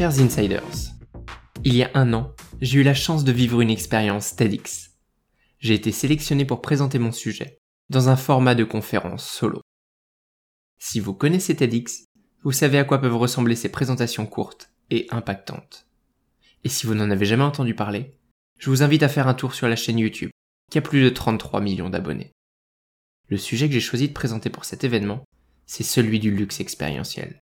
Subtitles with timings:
[0.00, 0.94] Chers insiders,
[1.62, 4.92] il y a un an, j'ai eu la chance de vivre une expérience TEDx.
[5.58, 7.58] J'ai été sélectionné pour présenter mon sujet
[7.90, 9.60] dans un format de conférence solo.
[10.78, 12.06] Si vous connaissez TEDx,
[12.44, 15.86] vous savez à quoi peuvent ressembler ces présentations courtes et impactantes.
[16.64, 18.16] Et si vous n'en avez jamais entendu parler,
[18.58, 20.30] je vous invite à faire un tour sur la chaîne YouTube,
[20.70, 22.32] qui a plus de 33 millions d'abonnés.
[23.28, 25.24] Le sujet que j'ai choisi de présenter pour cet événement,
[25.66, 27.39] c'est celui du luxe expérientiel.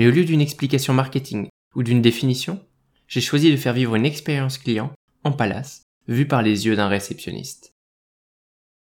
[0.00, 2.66] Mais au lieu d'une explication marketing ou d'une définition,
[3.06, 6.88] j'ai choisi de faire vivre une expérience client en palace, vue par les yeux d'un
[6.88, 7.74] réceptionniste.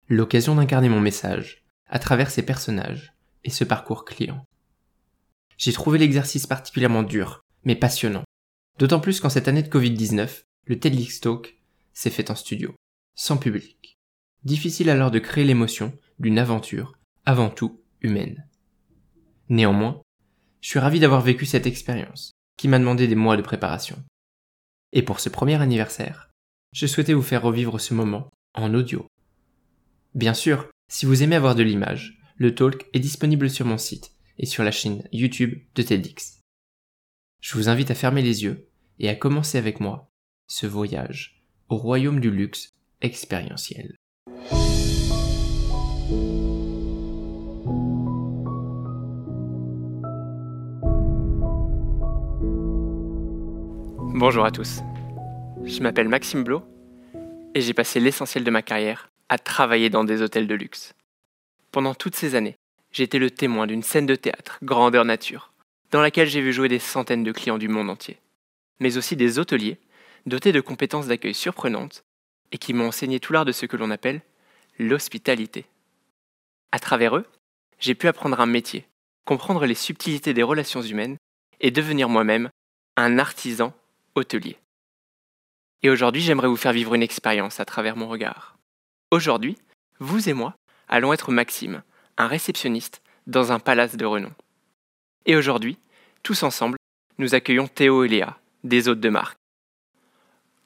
[0.07, 3.13] L'occasion d'incarner mon message à travers ces personnages
[3.43, 4.43] et ce parcours client.
[5.59, 8.23] J'ai trouvé l'exercice particulièrement dur, mais passionnant.
[8.79, 11.59] D'autant plus qu'en cette année de Covid-19, le TEDx Talk
[11.93, 12.73] s'est fait en studio,
[13.13, 13.99] sans public.
[14.45, 18.47] Difficile alors de créer l'émotion d'une aventure, avant tout humaine.
[19.49, 20.01] Néanmoins,
[20.63, 24.01] je suis ravi d'avoir vécu cette expérience, qui m'a demandé des mois de préparation.
[24.93, 26.31] Et pour ce premier anniversaire,
[26.71, 29.05] je souhaitais vous faire revivre ce moment en audio.
[30.15, 34.13] Bien sûr, si vous aimez avoir de l'image, le talk est disponible sur mon site
[34.37, 36.39] et sur la chaîne YouTube de TEDx.
[37.41, 38.69] Je vous invite à fermer les yeux
[38.99, 40.09] et à commencer avec moi
[40.47, 42.69] ce voyage au royaume du luxe
[43.01, 43.97] expérientiel.
[54.25, 54.79] Bonjour à tous.
[55.65, 56.63] Je m'appelle Maxime Blo
[57.55, 60.93] et j'ai passé l'essentiel de ma carrière à travailler dans des hôtels de luxe.
[61.73, 62.55] Pendant toutes ces années,
[62.93, 65.51] j'ai été le témoin d'une scène de théâtre grandeur nature,
[65.91, 68.17] dans laquelle j'ai vu jouer des centaines de clients du monde entier,
[68.79, 69.77] mais aussi des hôteliers
[70.25, 72.05] dotés de compétences d'accueil surprenantes
[72.53, 74.21] et qui m'ont enseigné tout l'art de ce que l'on appelle
[74.79, 75.65] l'hospitalité.
[76.71, 77.25] À travers eux,
[77.77, 78.87] j'ai pu apprendre un métier,
[79.25, 81.17] comprendre les subtilités des relations humaines
[81.59, 82.49] et devenir moi-même
[82.95, 83.73] un artisan
[84.15, 84.57] hôtelier.
[85.81, 88.57] Et aujourd'hui, j'aimerais vous faire vivre une expérience à travers mon regard.
[89.11, 89.57] Aujourd'hui,
[89.99, 90.55] vous et moi
[90.87, 91.83] allons être Maxime,
[92.17, 94.31] un réceptionniste dans un palace de renom.
[95.25, 95.77] Et aujourd'hui,
[96.23, 96.77] tous ensemble,
[97.17, 99.37] nous accueillons Théo et Léa, des hôtes de marque.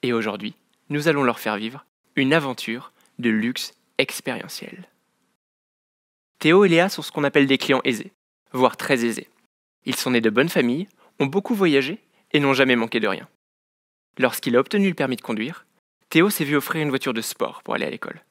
[0.01, 0.55] Et aujourd'hui,
[0.89, 1.85] nous allons leur faire vivre
[2.15, 4.87] une aventure de luxe expérientiel.
[6.39, 8.11] Théo et Léa sont ce qu'on appelle des clients aisés,
[8.51, 9.29] voire très aisés.
[9.85, 10.87] Ils sont nés de bonnes familles,
[11.19, 11.99] ont beaucoup voyagé
[12.31, 13.27] et n'ont jamais manqué de rien.
[14.17, 15.65] Lorsqu'il a obtenu le permis de conduire,
[16.09, 18.23] Théo s'est vu offrir une voiture de sport pour aller à l'école.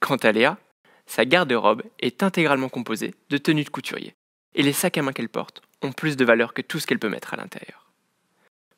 [0.00, 0.58] Quant à Léa,
[1.06, 4.14] sa garde-robe est intégralement composée de tenues de couturier,
[4.54, 6.98] et les sacs à main qu'elle porte ont plus de valeur que tout ce qu'elle
[6.98, 7.90] peut mettre à l'intérieur.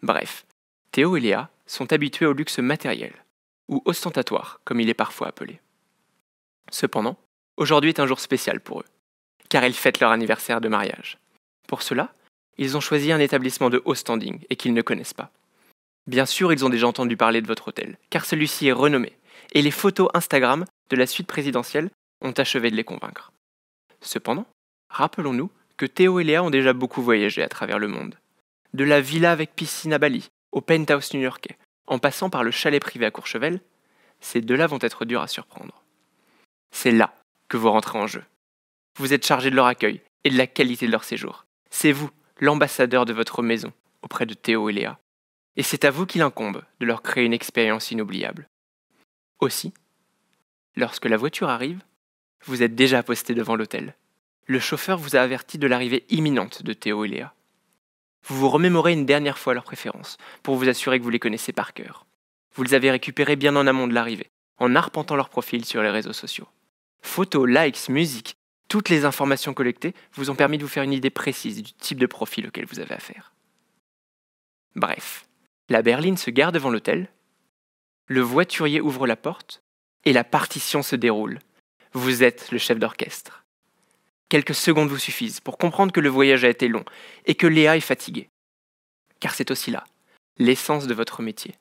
[0.02, 0.46] Bref,
[0.90, 3.12] Théo et Léa sont habitués au luxe matériel,
[3.68, 5.60] ou ostentatoire, comme il est parfois appelé.
[6.70, 7.16] Cependant,
[7.56, 8.86] aujourd'hui est un jour spécial pour eux,
[9.48, 11.18] car ils fêtent leur anniversaire de mariage.
[11.66, 12.14] Pour cela,
[12.56, 15.30] ils ont choisi un établissement de haut standing et qu'ils ne connaissent pas.
[16.06, 19.16] Bien sûr, ils ont déjà entendu parler de votre hôtel, car celui-ci est renommé,
[19.52, 23.32] et les photos Instagram de la suite présidentielle ont achevé de les convaincre.
[24.00, 24.46] Cependant,
[24.90, 28.16] rappelons-nous que Théo et Léa ont déjà beaucoup voyagé à travers le monde.
[28.74, 31.56] De la villa avec piscine à Bali, au penthouse new-yorkais,
[31.86, 33.60] en passant par le chalet privé à Courchevel,
[34.20, 35.82] ces deux-là vont être durs à surprendre.
[36.70, 37.14] C'est là
[37.48, 38.24] que vous rentrez en jeu.
[38.98, 41.46] Vous êtes chargé de leur accueil et de la qualité de leur séjour.
[41.70, 42.10] C'est vous,
[42.40, 43.72] l'ambassadeur de votre maison,
[44.02, 44.98] auprès de Théo et Léa
[45.56, 48.48] et c'est à vous qu'il incombe de leur créer une expérience inoubliable.
[49.40, 49.72] Aussi,
[50.76, 51.80] lorsque la voiture arrive,
[52.44, 53.94] vous êtes déjà posté devant l'hôtel.
[54.46, 57.34] Le chauffeur vous a averti de l'arrivée imminente de Théo et Léa.
[58.26, 61.52] Vous vous remémorez une dernière fois leurs préférences, pour vous assurer que vous les connaissez
[61.52, 62.06] par cœur.
[62.54, 65.90] Vous les avez récupérées bien en amont de l'arrivée, en arpentant leur profil sur les
[65.90, 66.48] réseaux sociaux.
[67.02, 68.36] Photos, likes, musique,
[68.68, 71.98] toutes les informations collectées vous ont permis de vous faire une idée précise du type
[71.98, 73.32] de profil auquel vous avez affaire.
[74.74, 75.26] Bref,
[75.68, 77.08] la berline se gare devant l'hôtel.
[78.06, 79.62] Le voiturier ouvre la porte
[80.04, 81.38] et la partition se déroule.
[81.92, 83.44] Vous êtes le chef d'orchestre.
[84.28, 86.84] Quelques secondes vous suffisent pour comprendre que le voyage a été long
[87.26, 88.28] et que Léa est fatiguée.
[89.20, 89.84] Car c'est aussi là
[90.38, 91.54] l'essence de votre métier,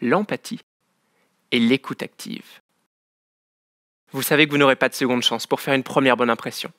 [0.00, 0.60] l'empathie
[1.50, 2.62] et l'écoute active.
[4.12, 6.72] Vous savez que vous n'aurez pas de seconde chance pour faire une première bonne impression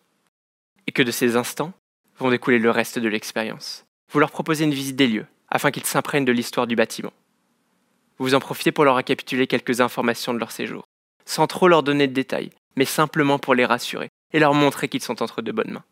[0.88, 1.74] et que de ces instants
[2.18, 3.86] vont découler le reste de l'expérience.
[4.12, 5.28] Vous leur proposez une visite des lieux,
[5.58, 7.14] afin qu'ils s'imprègnent de l'histoire du bâtiment.
[8.20, 10.84] Vous en profitez pour leur récapituler quelques informations de leur séjour,
[11.26, 15.02] sans trop leur donner de détails, mais simplement pour les rassurer et leur montrer qu'ils
[15.02, 15.84] sont entre de bonnes mains.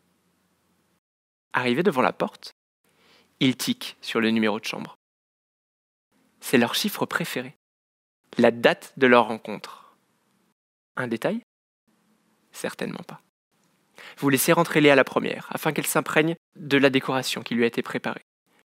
[1.52, 2.52] Arrivés devant la porte,
[3.40, 4.94] ils tiquent sur le numéro de chambre.
[6.38, 7.56] C'est leur chiffre préféré,
[8.38, 9.96] la date de leur rencontre.
[10.94, 11.40] Un détail?
[12.52, 13.20] Certainement pas.
[14.18, 17.66] Vous laissez rentrer Léa la première, afin qu'elle s'imprègne de la décoration qui lui a
[17.66, 18.22] été préparée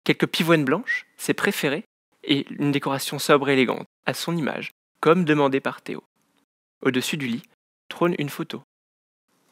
[0.07, 1.83] quelques pivoines blanches, ses préférées,
[2.23, 4.71] et une décoration sobre et élégante, à son image,
[5.01, 6.01] comme demandé par Théo.
[6.81, 7.43] Au-dessus du lit
[7.89, 8.63] trône une photo,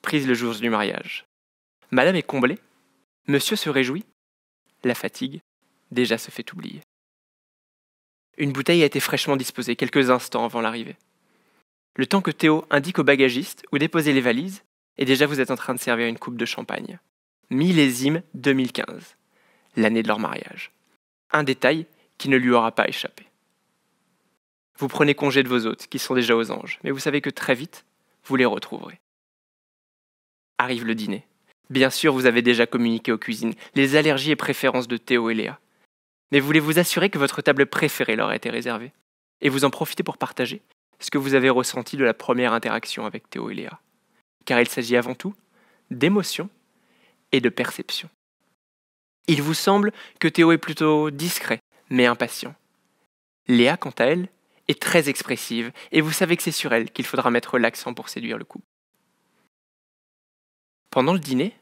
[0.01, 1.25] prise le jour du mariage.
[1.91, 2.57] Madame est comblée,
[3.27, 4.05] monsieur se réjouit,
[4.85, 5.41] la fatigue
[5.91, 6.79] déjà se fait oublier.
[8.37, 10.95] Une bouteille a été fraîchement disposée quelques instants avant l'arrivée.
[11.97, 14.63] Le temps que Théo indique au bagagiste où déposer les valises,
[14.97, 16.99] et déjà vous êtes en train de servir une coupe de champagne.
[17.49, 19.17] Millésime 2015,
[19.75, 20.71] l'année de leur mariage.
[21.31, 21.85] Un détail
[22.17, 23.25] qui ne lui aura pas échappé.
[24.77, 27.29] Vous prenez congé de vos hôtes, qui sont déjà aux anges, mais vous savez que
[27.29, 27.85] très vite,
[28.25, 28.99] vous les retrouverez.
[30.57, 31.25] Arrive le dîner.
[31.69, 35.33] Bien sûr, vous avez déjà communiqué aux cuisines les allergies et préférences de Théo et
[35.33, 35.59] Léa.
[36.31, 38.91] Mais voulez vous assurer que votre table préférée leur a été réservée
[39.41, 40.61] Et vous en profitez pour partager
[40.99, 43.79] ce que vous avez ressenti de la première interaction avec Théo et Léa?
[44.45, 45.33] Car il s'agit avant tout
[45.91, 46.49] d'émotion
[47.31, 48.09] et de perception.
[49.27, 52.55] Il vous semble que Théo est plutôt discret, mais impatient.
[53.47, 54.29] Léa, quant à elle,
[54.67, 58.09] est très expressive, et vous savez que c'est sur elle qu'il faudra mettre l'accent pour
[58.09, 58.65] séduire le couple.
[60.89, 61.55] Pendant le dîner,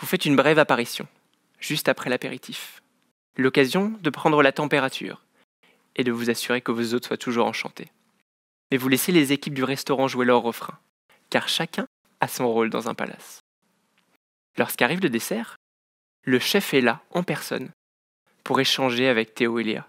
[0.00, 1.06] vous faites une brève apparition,
[1.60, 2.82] juste après l'apéritif.
[3.36, 5.24] L'occasion de prendre la température
[5.94, 7.90] et de vous assurer que vos hôtes soient toujours enchantés.
[8.70, 10.78] Mais vous laissez les équipes du restaurant jouer leur refrain,
[11.30, 11.86] car chacun
[12.20, 13.40] a son rôle dans un palace.
[14.56, 15.56] Lorsqu'arrive le dessert,
[16.24, 17.70] le chef est là, en personne,
[18.44, 19.88] pour échanger avec Théo et Léa,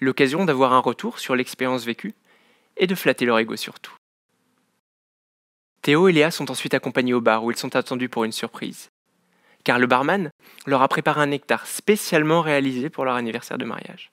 [0.00, 2.14] l'occasion d'avoir un retour sur l'expérience vécue
[2.76, 3.94] et de flatter leur ego surtout.
[5.82, 8.90] Théo et Léa sont ensuite accompagnés au bar où ils sont attendus pour une surprise.
[9.64, 10.30] Car le barman
[10.66, 14.10] leur a préparé un nectar spécialement réalisé pour leur anniversaire de mariage.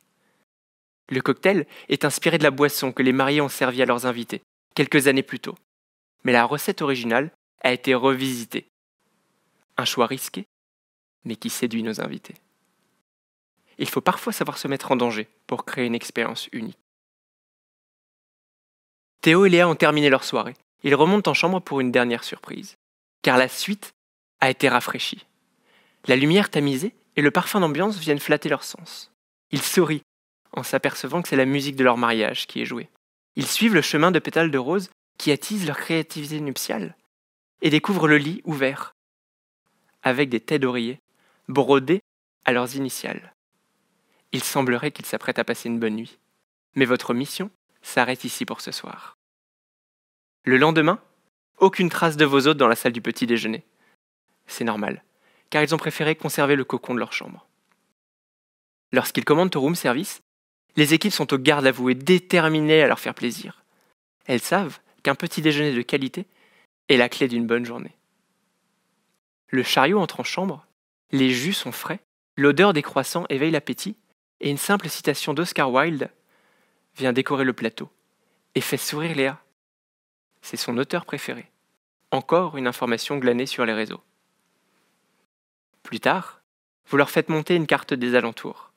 [1.10, 4.42] Le cocktail est inspiré de la boisson que les mariés ont servi à leurs invités,
[4.74, 5.56] quelques années plus tôt.
[6.24, 7.32] Mais la recette originale
[7.62, 8.68] a été revisitée.
[9.78, 10.46] Un choix risqué,
[11.26, 12.36] mais qui séduit nos invités.
[13.78, 16.78] Il faut parfois savoir se mettre en danger pour créer une expérience unique.
[19.22, 20.54] Théo et Léa ont terminé leur soirée.
[20.84, 22.78] Ils remontent en chambre pour une dernière surprise.
[23.22, 23.96] Car la suite
[24.40, 25.26] a été rafraîchie.
[26.08, 29.12] La lumière tamisée et le parfum d'ambiance viennent flatter leur sens.
[29.52, 30.04] Ils sourient
[30.52, 32.90] en s'apercevant que c'est la musique de leur mariage qui est jouée.
[33.36, 36.96] Ils suivent le chemin de pétales de rose qui attise leur créativité nuptiale
[37.62, 38.96] et découvrent le lit ouvert,
[40.04, 41.00] avec des têtes d'oreiller
[41.48, 42.02] brodées
[42.46, 43.34] à leurs initiales.
[44.32, 46.20] Il semblerait qu'ils s'apprêtent à passer une bonne nuit.
[46.76, 47.50] Mais votre mission
[47.82, 49.18] s'arrête ici pour ce soir.
[50.44, 51.00] Le lendemain,
[51.58, 53.64] aucune trace de vos hôtes dans la salle du petit déjeuner.
[54.46, 55.04] C'est normal,
[55.50, 57.48] car ils ont préféré conserver le cocon de leur chambre.
[58.92, 60.22] Lorsqu'ils commandent au room service,
[60.76, 63.64] les équipes sont au garde à vous et déterminées à leur faire plaisir.
[64.26, 66.26] Elles savent qu'un petit déjeuner de qualité
[66.90, 67.96] est la clé d'une bonne journée.
[69.48, 70.66] Le chariot entre en chambre,
[71.16, 72.00] les jus sont frais,
[72.36, 73.96] l'odeur des croissants éveille l'appétit,
[74.42, 76.10] et une simple citation d'Oscar Wilde
[76.98, 77.90] vient décorer le plateau
[78.54, 79.42] et fait sourire Léa.
[80.42, 81.50] C'est son auteur préféré.
[82.12, 84.02] Encore une information glanée sur les réseaux.
[85.84, 86.42] Plus tard,
[86.88, 88.72] vous leur faites monter une carte des alentours.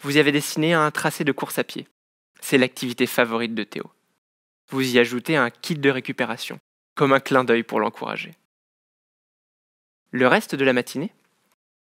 [0.00, 1.88] Vous y avez dessiné un tracé de course à pied.
[2.40, 3.90] C'est l'activité favorite de Théo.
[4.68, 6.58] Vous y ajoutez un kit de récupération,
[6.94, 8.34] comme un clin d'œil pour l'encourager.
[10.10, 11.12] Le reste de la matinée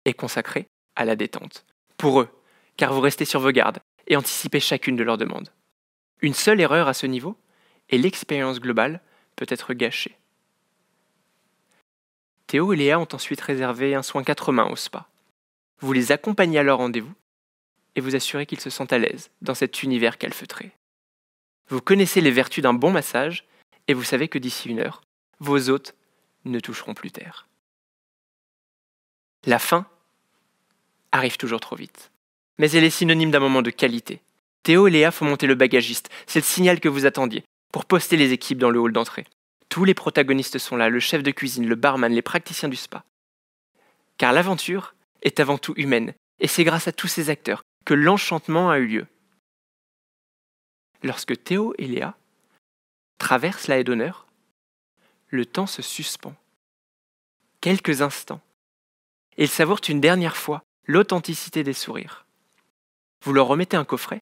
[0.04, 0.66] est consacré
[0.96, 1.64] à la détente.
[1.96, 2.28] Pour eux,
[2.76, 5.52] car vous restez sur vos gardes et anticipez chacune de leurs demandes.
[6.22, 7.36] Une seule erreur à ce niveau,
[7.88, 9.00] et l'expérience globale
[9.36, 10.16] peut être gâchée.
[12.46, 15.08] Théo et Léa ont ensuite réservé un soin quatre mains au spa.
[15.80, 17.14] Vous les accompagnez à leur rendez-vous
[17.94, 20.72] et vous assurez qu'ils se sentent à l'aise dans cet univers calfeutré.
[21.68, 23.46] Vous connaissez les vertus d'un bon massage
[23.88, 25.02] et vous savez que d'ici une heure,
[25.38, 25.94] vos hôtes
[26.44, 27.46] ne toucheront plus terre.
[29.46, 29.86] La fin
[31.12, 32.10] arrive toujours trop vite.
[32.58, 34.20] Mais elle est synonyme d'un moment de qualité.
[34.62, 38.16] Théo et Léa font monter le bagagiste, c'est le signal que vous attendiez, pour poster
[38.16, 39.26] les équipes dans le hall d'entrée.
[39.70, 43.04] Tous les protagonistes sont là, le chef de cuisine, le barman, les praticiens du spa.
[44.18, 48.70] Car l'aventure est avant tout humaine, et c'est grâce à tous ces acteurs que l'enchantement
[48.70, 49.06] a eu lieu.
[51.02, 52.14] Lorsque Théo et Léa
[53.18, 54.26] traversent la haie d'honneur,
[55.28, 56.34] le temps se suspend.
[57.60, 58.42] Quelques instants.
[59.40, 62.26] Ils savourent une dernière fois l'authenticité des sourires.
[63.24, 64.20] Vous leur remettez un coffret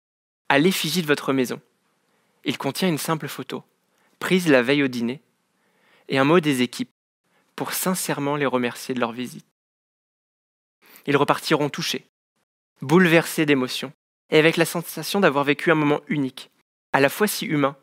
[0.49, 1.61] à l'effigie de votre maison.
[2.45, 3.65] Il contient une simple photo,
[4.21, 5.21] prise la veille au dîner,
[6.09, 6.93] et un mot des équipes,
[7.57, 9.45] pour sincèrement les remercier de leur visite.
[11.07, 12.07] Ils repartiront touchés,
[12.81, 13.93] bouleversés d'émotion,
[14.31, 16.49] et avec la sensation d'avoir vécu un moment unique,
[16.93, 17.77] à la fois si humain,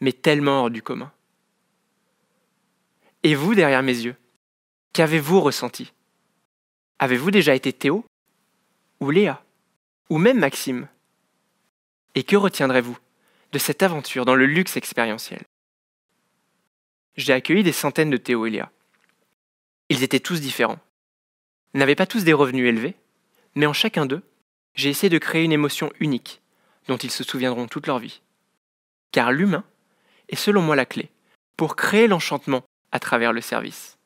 [0.00, 1.10] mais tellement hors du commun.
[3.22, 4.16] Et vous, derrière mes yeux,
[4.92, 5.94] qu'avez-vous ressenti?
[7.04, 8.02] Avez-vous déjà été Théo
[8.98, 9.44] ou Léa
[10.08, 10.88] Ou même Maxime?
[12.14, 12.96] Et que retiendrez-vous
[13.52, 15.42] de cette aventure dans le luxe expérientiel?
[17.18, 18.72] J'ai accueilli des centaines de Théo Elia.
[19.90, 20.78] Ils étaient tous différents.
[21.74, 22.96] N'avaient pas tous des revenus élevés,
[23.54, 24.22] mais en chacun d'eux,
[24.74, 26.40] j'ai essayé de créer une émotion unique
[26.88, 28.22] dont ils se souviendront toute leur vie.
[29.12, 29.64] Car l'humain
[30.30, 31.10] est selon moi la clé
[31.58, 33.98] pour créer l'enchantement à travers le service.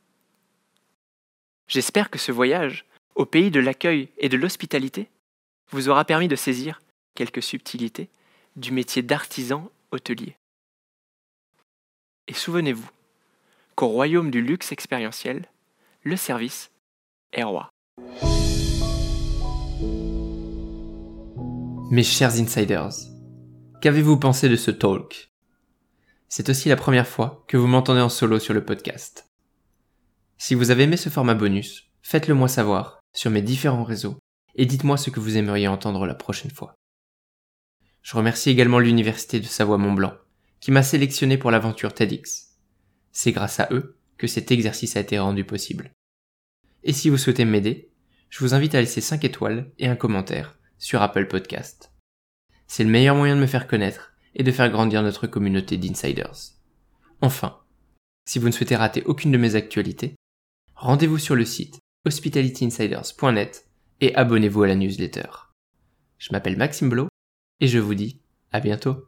[1.68, 2.86] J'espère que ce voyage
[3.18, 5.10] au pays de l'accueil et de l'hospitalité
[5.72, 6.80] vous aura permis de saisir
[7.16, 8.08] quelques subtilités
[8.54, 10.36] du métier d'artisan hôtelier.
[12.28, 12.88] Et souvenez-vous
[13.74, 15.46] qu'au royaume du luxe expérientiel,
[16.04, 16.70] le service
[17.32, 17.70] est roi.
[21.90, 22.94] Mes chers insiders,
[23.82, 25.32] qu'avez-vous pensé de ce talk?
[26.28, 29.28] C'est aussi la première fois que vous m'entendez en solo sur le podcast.
[30.36, 34.18] Si vous avez aimé ce format bonus, faites-le moi savoir sur mes différents réseaux
[34.54, 36.74] et dites-moi ce que vous aimeriez entendre la prochaine fois.
[38.02, 40.14] Je remercie également l'Université de Savoie-Mont-Blanc
[40.60, 42.56] qui m'a sélectionné pour l'aventure TEDx.
[43.12, 45.92] C'est grâce à eux que cet exercice a été rendu possible.
[46.82, 47.90] Et si vous souhaitez m'aider,
[48.30, 51.92] je vous invite à laisser 5 étoiles et un commentaire sur Apple Podcast.
[52.66, 56.54] C'est le meilleur moyen de me faire connaître et de faire grandir notre communauté d'insiders.
[57.20, 57.60] Enfin,
[58.26, 60.14] si vous ne souhaitez rater aucune de mes actualités,
[60.74, 63.66] rendez-vous sur le site hospitalityinsiders.net
[64.00, 65.28] et abonnez-vous à la newsletter.
[66.18, 67.08] Je m'appelle Maxime Blo
[67.60, 68.20] et je vous dis
[68.52, 69.07] à bientôt.